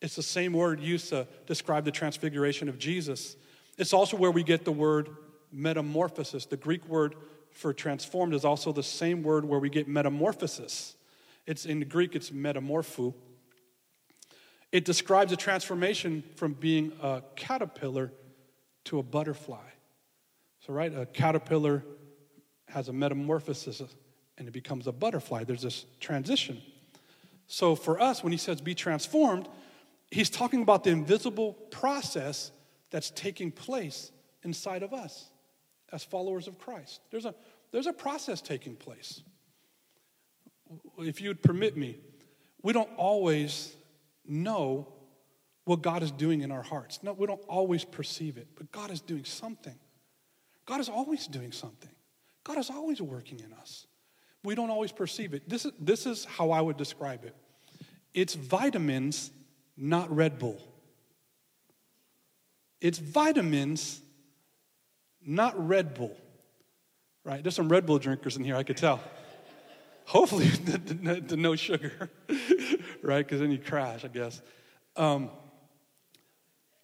[0.00, 3.36] It's the same word used to describe the transfiguration of Jesus.
[3.78, 5.08] It's also where we get the word
[5.52, 6.46] metamorphosis.
[6.46, 7.14] The Greek word
[7.50, 10.96] for transformed is also the same word where we get metamorphosis.
[11.46, 13.14] It's in Greek, it's metamorpho.
[14.72, 18.12] It describes a transformation from being a caterpillar
[18.84, 19.68] to a butterfly.
[20.66, 21.84] So, right, a caterpillar
[22.72, 23.80] has a metamorphosis
[24.38, 25.44] and it becomes a butterfly.
[25.44, 26.60] There's this transition.
[27.46, 29.48] So for us, when he says be transformed,
[30.10, 32.50] he's talking about the invisible process
[32.90, 34.10] that's taking place
[34.42, 35.26] inside of us
[35.92, 37.00] as followers of Christ.
[37.10, 37.34] There's a,
[37.70, 39.22] there's a process taking place.
[40.98, 41.98] If you'd permit me,
[42.62, 43.76] we don't always
[44.26, 44.88] know
[45.64, 47.00] what God is doing in our hearts.
[47.02, 49.78] No, we don't always perceive it, but God is doing something.
[50.64, 51.90] God is always doing something.
[52.44, 53.86] God is always working in us.
[54.44, 55.48] We don't always perceive it.
[55.48, 57.34] This is, this is how I would describe it
[58.14, 59.30] it's vitamins,
[59.76, 60.60] not Red Bull.
[62.80, 64.00] It's vitamins,
[65.24, 66.16] not Red Bull.
[67.24, 67.42] Right?
[67.42, 69.00] There's some Red Bull drinkers in here, I could tell.
[70.04, 72.10] Hopefully, the, the, the, no sugar,
[73.02, 73.24] right?
[73.24, 74.42] Because then you crash, I guess.
[74.96, 75.30] Um,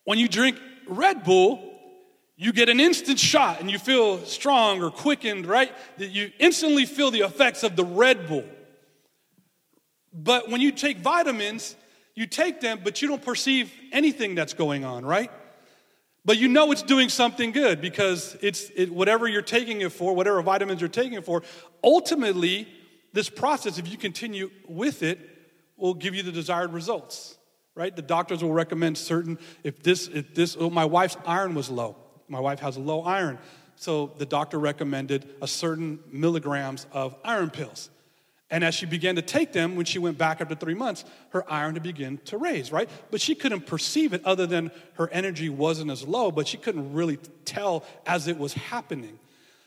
[0.05, 1.78] when you drink Red Bull,
[2.41, 5.73] you get an instant shot and you feel strong or quickened, right?
[5.99, 8.45] That you instantly feel the effects of the Red Bull.
[10.13, 11.75] But when you take vitamins,
[12.15, 15.33] you take them, but you don't perceive anything that's going on, right?
[16.25, 20.15] But you know it's doing something good because it's it, whatever you're taking it for,
[20.15, 21.43] whatever vitamins you're taking it for,
[21.83, 22.69] ultimately,
[23.13, 25.19] this process, if you continue with it,
[25.77, 27.37] will give you the desired results,
[27.75, 27.95] right?
[27.95, 31.97] The doctors will recommend certain, if this, if this, oh, my wife's iron was low
[32.29, 33.39] my wife has low iron.
[33.77, 37.91] So the doctor recommended a certain milligrams of iron pills.
[38.51, 41.51] And as she began to take them, when she went back after three months, her
[41.53, 42.89] iron had begun to raise, right?
[43.11, 46.95] But she couldn't perceive it other than her energy wasn't as low, but she couldn't
[46.95, 49.19] really tell as it was happening.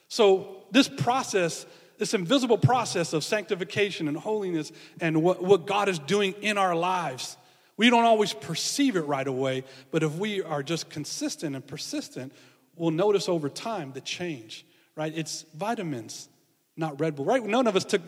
[0.08, 1.68] So this process,
[2.00, 6.76] this invisible process of sanctification and holiness and what, what God is doing in our
[6.76, 7.38] lives,
[7.78, 12.34] we don't always perceive it right away, but if we are just consistent and persistent,
[12.82, 14.66] we'll notice over time the change,
[14.96, 15.14] right?
[15.16, 16.28] It's vitamins,
[16.76, 17.46] not Red Bull, right?
[17.46, 18.02] None of us took,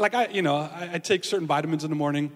[0.00, 2.32] like I, you know, I, I take certain vitamins in the morning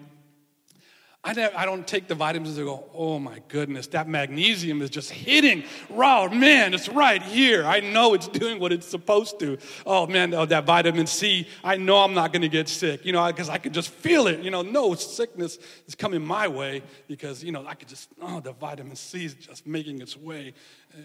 [1.23, 5.11] I, I don't take the vitamins and go, oh my goodness, that magnesium is just
[5.11, 5.63] hitting.
[5.91, 7.63] Raw, man, it's right here.
[7.63, 9.59] I know it's doing what it's supposed to.
[9.85, 13.11] Oh man, oh, that vitamin C, I know I'm not going to get sick, you
[13.11, 14.39] know, because I can just feel it.
[14.39, 18.39] You know, no sickness is coming my way because, you know, I could just, oh,
[18.39, 20.55] the vitamin C is just making its way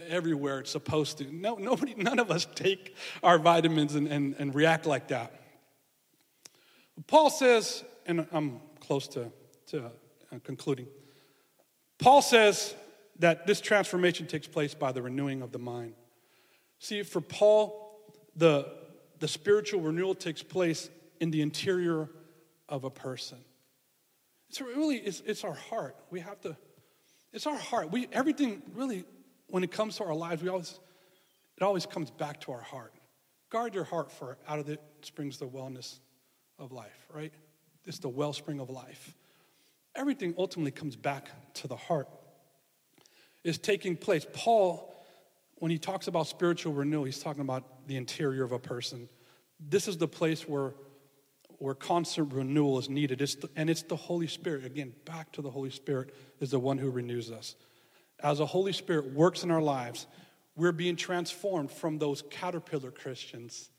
[0.09, 1.31] everywhere it's supposed to.
[1.31, 5.39] No, nobody, none of us take our vitamins and, and, and react like that.
[7.07, 9.31] Paul says, and I'm close to,
[9.67, 9.91] to
[10.33, 10.87] uh, concluding.
[11.99, 12.75] Paul says
[13.19, 15.95] that this transformation takes place by the renewing of the mind.
[16.79, 18.01] See, for Paul,
[18.37, 18.69] the,
[19.19, 22.11] the spiritual renewal takes place in the interior
[22.69, 23.39] of a person.
[24.51, 25.97] It's really, it's, it's our heart.
[26.11, 26.57] We have to,
[27.33, 27.91] It's our heart.
[27.91, 29.05] We everything really,
[29.49, 30.81] when it comes to our lives, we always
[31.57, 32.95] it always comes back to our heart.
[33.51, 36.01] Guard your heart, for out of it springs the wellness
[36.59, 37.33] of life, right?
[37.87, 39.15] It's the wellspring of life.
[39.97, 42.09] Everything ultimately comes back to the heart.
[43.43, 44.27] Is taking place.
[44.33, 44.93] Paul,
[45.57, 49.09] when he talks about spiritual renewal, he's talking about the interior of a person.
[49.61, 50.75] This is the place where,
[51.59, 53.23] where constant renewal is needed.
[53.23, 54.65] It's the, and it's the Holy Spirit.
[54.65, 57.55] Again, back to the Holy Spirit is the one who renews us.
[58.21, 60.07] As the Holy Spirit works in our lives,
[60.57, 63.71] we're being transformed from those caterpillar Christians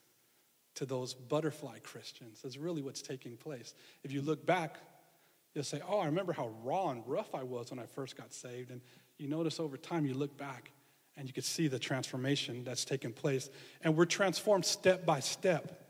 [0.76, 2.40] to those butterfly Christians.
[2.44, 3.74] That's really what's taking place.
[4.04, 4.78] If you look back,
[5.58, 8.34] you'll say, Oh, I remember how raw and rough I was when I first got
[8.34, 8.72] saved.
[8.72, 8.82] And
[9.18, 10.72] you notice over time, you look back
[11.18, 13.50] and you can see the transformation that's taken place.
[13.82, 15.84] And we're transformed step by step,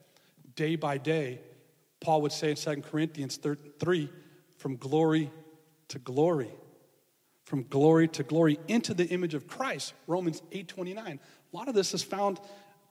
[0.56, 1.42] day by day.
[2.00, 4.10] Paul would say in 2 Corinthians 3
[4.58, 5.32] from glory
[5.90, 6.52] to glory
[7.48, 9.94] from glory to glory into the image of Christ.
[10.06, 11.18] Romans 8:29.
[11.54, 12.42] A lot of this is found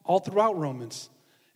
[0.03, 1.11] all throughout Romans.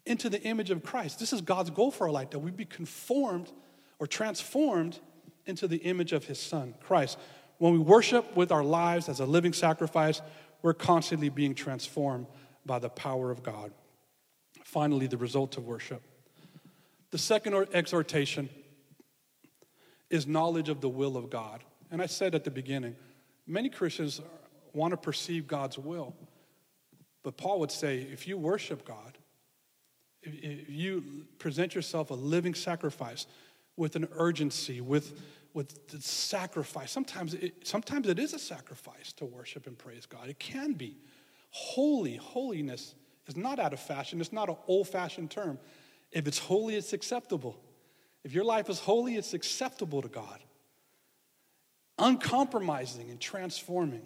[0.05, 1.19] Into the image of Christ.
[1.19, 3.51] This is God's goal for our life that we be conformed
[3.99, 4.99] or transformed
[5.51, 7.19] into the image of his son, Christ.
[7.59, 10.23] When we worship with our lives as a living sacrifice,
[10.63, 12.27] we're constantly being transformed
[12.65, 13.73] by the power of God.
[14.65, 16.03] Finally, the result of worship.
[17.11, 18.49] The second exhortation
[20.09, 21.63] is knowledge of the will of God.
[21.91, 22.97] And I said at the beginning,
[23.47, 24.21] many Christians
[24.73, 26.15] want to perceive God's will.
[27.23, 29.19] But Paul would say if you worship God,
[30.23, 33.27] if you present yourself a living sacrifice
[33.77, 35.21] with an urgency, with,
[35.53, 40.29] with the sacrifice, sometimes it, sometimes it is a sacrifice to worship and praise God.
[40.29, 40.99] It can be.
[41.51, 42.95] Holy, holiness
[43.27, 45.59] is not out of fashion, it's not an old fashioned term.
[46.13, 47.59] If it's holy, it's acceptable.
[48.25, 50.41] If your life is holy, it's acceptable to God
[52.01, 54.03] uncompromising and transforming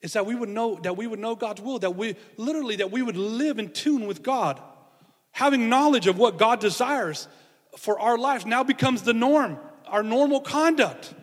[0.00, 2.90] is that we would know that we would know God's will, that we literally that
[2.90, 4.60] we would live in tune with God.
[5.32, 7.28] Having knowledge of what God desires
[7.76, 9.58] for our lives now becomes the norm,
[9.90, 11.14] our normal conduct.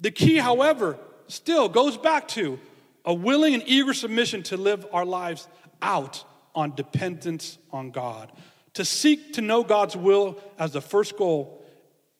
[0.00, 2.58] The key, however, still goes back to
[3.04, 5.48] a willing and eager submission to live our lives
[5.82, 6.24] out
[6.54, 8.32] on dependence on God.
[8.74, 11.64] To seek to know God's will as the first goal,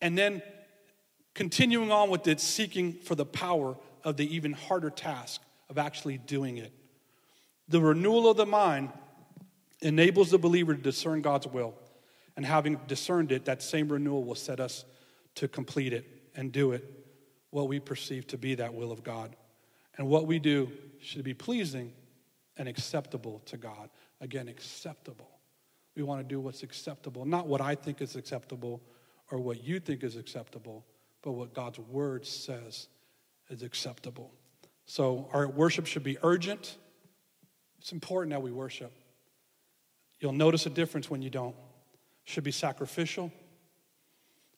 [0.00, 0.42] and then
[1.38, 5.40] Continuing on with it, seeking for the power of the even harder task
[5.70, 6.72] of actually doing it.
[7.68, 8.90] The renewal of the mind
[9.80, 11.74] enables the believer to discern God's will.
[12.36, 14.84] And having discerned it, that same renewal will set us
[15.38, 16.84] to complete it and do it,
[17.50, 19.36] what we perceive to be that will of God.
[19.96, 20.70] And what we do
[21.00, 21.92] should be pleasing
[22.56, 23.88] and acceptable to God.
[24.20, 25.30] Again, acceptable.
[25.94, 28.82] We want to do what's acceptable, not what I think is acceptable
[29.30, 30.84] or what you think is acceptable,
[31.22, 32.88] but what God's word says
[33.48, 34.32] is acceptable.
[34.86, 36.76] So our worship should be urgent.
[37.78, 38.92] It's important that we worship.
[40.18, 41.54] You'll notice a difference when you don't.
[42.24, 43.32] Should be sacrificial,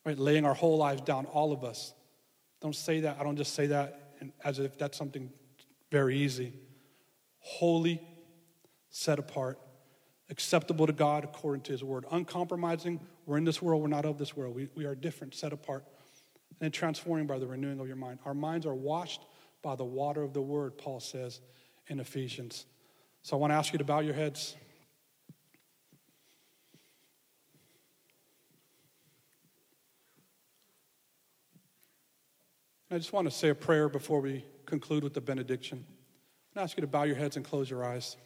[0.05, 0.19] right?
[0.19, 1.95] Laying our whole lives down, all of us.
[2.61, 3.19] Don't say that.
[3.19, 5.31] I don't just say that as if that's something
[5.91, 6.53] very easy.
[7.39, 8.01] Holy,
[8.91, 9.59] set apart,
[10.29, 12.05] acceptable to God according to His word.
[12.11, 13.01] Uncompromising.
[13.27, 14.55] We're in this world, we're not of this world.
[14.55, 15.85] We, we are different, set apart
[16.61, 18.19] and transforming by the renewing of your mind.
[18.25, 19.25] Our minds are washed
[19.63, 21.41] by the water of the word, Paul says
[21.87, 22.67] in Ephesians.
[23.23, 24.57] So I want to ask you to bow your heads.
[32.93, 35.85] I just want to say a prayer before we conclude with the benediction.
[36.57, 38.17] I ask you to bow your heads and close your eyes.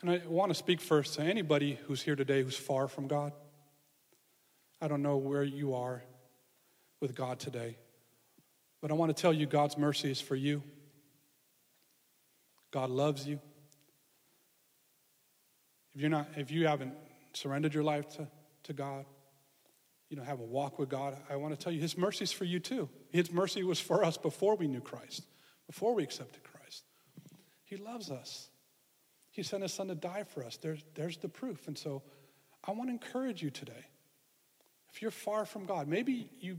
[0.00, 3.32] And I want to speak first to anybody who's here today who's far from God.
[4.80, 6.02] I don't know where you are
[7.00, 7.76] with God today,
[8.80, 10.62] but I want to tell you God's mercy is for you.
[12.70, 13.38] God loves you.
[15.94, 16.94] If you're not, if you haven't
[17.34, 18.28] surrendered your life to,
[18.62, 19.04] to God,
[20.08, 22.32] you know, have a walk with God, I want to tell you His mercy is
[22.32, 22.88] for you too.
[23.10, 25.26] His mercy was for us before we knew Christ,
[25.66, 26.84] before we accepted Christ.
[27.64, 28.48] He loves us.
[29.30, 30.56] He sent His Son to die for us.
[30.56, 31.68] There's, there's the proof.
[31.68, 32.02] And so
[32.64, 33.84] I want to encourage you today.
[34.92, 36.58] If you're far from God, maybe you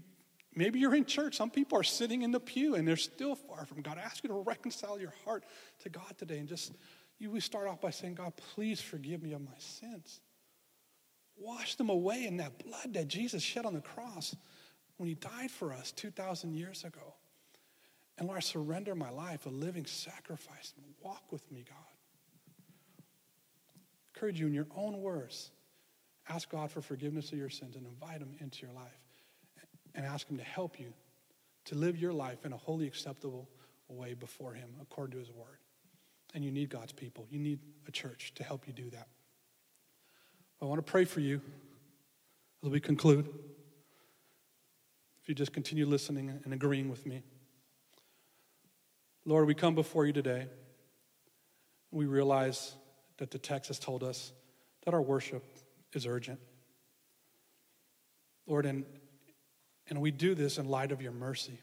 [0.55, 1.35] maybe you're in church.
[1.35, 3.97] Some people are sitting in the pew and they're still far from God.
[3.97, 5.43] I ask you to reconcile your heart
[5.81, 6.73] to God today and just
[7.17, 10.21] you we start off by saying, God, please forgive me of my sins.
[11.39, 14.35] Wash them away in that blood that Jesus shed on the cross
[14.97, 17.13] when he died for us 2,000 years ago.
[18.17, 20.73] And Lord, I surrender my life, a living sacrifice.
[21.01, 21.77] Walk with me, God.
[24.13, 25.51] Encourage you in your own words
[26.29, 28.99] Ask God for forgiveness of your sins and invite Him into your life.
[29.95, 30.93] and ask Him to help you
[31.65, 33.49] to live your life in a wholly acceptable
[33.87, 35.57] way before Him according to His Word.
[36.35, 37.25] And you need God's people.
[37.31, 39.07] You need a church to help you do that.
[40.61, 41.41] I want to pray for you
[42.63, 43.27] as we conclude.
[45.21, 47.23] If you just continue listening and agreeing with me.
[49.25, 50.47] Lord, we come before you today.
[51.91, 52.75] We realize
[53.17, 54.33] that the text has told us
[54.85, 55.43] that our worship
[55.93, 56.39] is urgent.
[58.47, 58.83] Lord, and,
[59.87, 61.59] and we do this in light of your mercy.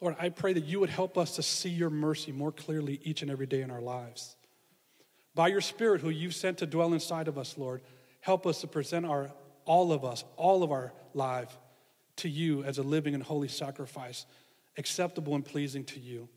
[0.00, 3.22] Lord, I pray that you would help us to see your mercy more clearly each
[3.22, 4.36] and every day in our lives.
[5.34, 7.82] By your Spirit, who you've sent to dwell inside of us, Lord,
[8.20, 9.30] help us to present our,
[9.64, 11.56] all of us, all of our life
[12.16, 14.26] to you as a living and holy sacrifice,
[14.76, 16.28] acceptable and pleasing to you.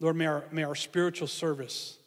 [0.00, 1.98] Lord, may our, may our spiritual service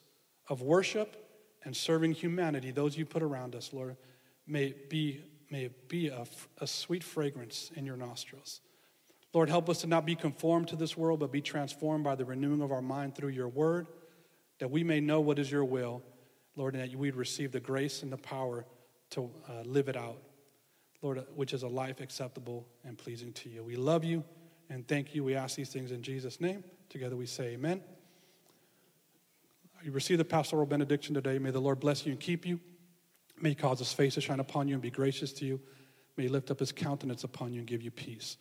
[0.47, 1.16] of worship
[1.64, 3.97] and serving humanity, those you put around us, Lord,
[4.47, 5.22] may it be,
[5.52, 6.26] may it be a,
[6.60, 8.62] a sweet fragrance in your nostrils.
[9.34, 12.26] Lord, help us to not be conformed to this world, but be transformed by the
[12.26, 13.88] renewing of our mind through your word,
[14.60, 16.03] that we may know what is your will,
[16.55, 18.66] Lord, and that we'd receive the grace and the power
[19.12, 20.22] to uh, live it out,
[21.01, 23.64] Lord, which is a life acceptable and pleasing to you.
[23.64, 24.24] We love you
[24.70, 25.24] and thank you.
[25.24, 26.64] We ask these things in Jesus' name.
[26.89, 27.82] Together we say, Amen.
[29.82, 31.39] You receive the pastoral benediction today.
[31.39, 32.60] May the Lord bless you and keep you.
[33.41, 35.62] May he cause his face to shine upon you and be gracious to you.
[36.18, 38.36] May he lift up his countenance upon you and give you peace.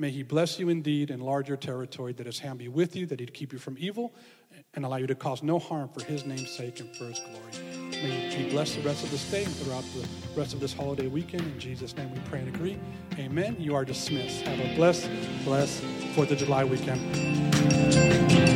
[0.00, 3.18] May he bless you indeed, enlarge your territory, that his hand be with you, that
[3.18, 4.14] he'd keep you from evil,
[4.74, 7.90] and allow you to cause no harm for his name's sake and for his glory.
[7.90, 10.06] May he bless the rest of this day and throughout the
[10.38, 11.42] rest of this holiday weekend.
[11.42, 12.78] In Jesus' name we pray and agree.
[13.18, 13.56] Amen.
[13.58, 14.42] You are dismissed.
[14.42, 15.10] Have a blessed,
[15.44, 15.82] blessed
[16.14, 18.47] 4th of July weekend.